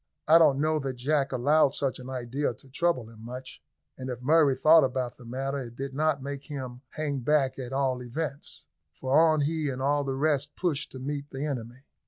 I 0.27 0.39
do 0.39 0.45
not 0.45 0.57
know 0.57 0.79
that 0.79 0.95
Jack 0.95 1.31
allowed 1.31 1.75
such 1.75 1.99
an 1.99 2.09
idea 2.09 2.55
to 2.55 2.69
trouble 2.71 3.07
him 3.11 3.23
much, 3.23 3.61
and 3.99 4.09
if 4.09 4.19
Murray 4.19 4.55
thought 4.55 4.83
about 4.83 5.17
the 5.19 5.25
matter 5.25 5.59
it 5.59 5.75
did 5.75 5.93
not 5.93 6.23
make 6.23 6.45
him 6.45 6.81
hang 6.89 7.19
back 7.19 7.59
at 7.59 7.71
all 7.71 8.01
events; 8.01 8.65
for 8.95 9.11
on 9.15 9.41
he 9.41 9.69
and 9.69 9.79
all 9.79 10.03
the 10.03 10.15
rest 10.15 10.55
pushed 10.55 10.91
to 10.93 10.97
meet 10.99 11.29
the 11.29 11.45
enemy. 11.45 11.85